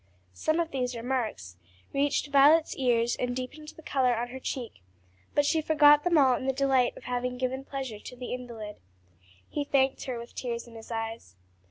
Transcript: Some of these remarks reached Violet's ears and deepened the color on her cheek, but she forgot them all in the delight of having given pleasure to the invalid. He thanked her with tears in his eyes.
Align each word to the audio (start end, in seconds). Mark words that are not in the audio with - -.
Some 0.33 0.59
of 0.59 0.71
these 0.71 0.95
remarks 0.95 1.57
reached 1.93 2.31
Violet's 2.31 2.75
ears 2.75 3.15
and 3.15 3.35
deepened 3.35 3.67
the 3.75 3.83
color 3.83 4.15
on 4.17 4.29
her 4.29 4.39
cheek, 4.39 4.81
but 5.35 5.45
she 5.45 5.61
forgot 5.61 6.03
them 6.03 6.17
all 6.17 6.33
in 6.35 6.47
the 6.47 6.53
delight 6.53 6.97
of 6.97 7.03
having 7.03 7.37
given 7.37 7.63
pleasure 7.63 7.99
to 7.99 8.15
the 8.15 8.33
invalid. 8.33 8.77
He 9.47 9.63
thanked 9.63 10.05
her 10.05 10.17
with 10.17 10.33
tears 10.33 10.65
in 10.67 10.73
his 10.73 10.89
eyes. 10.89 11.35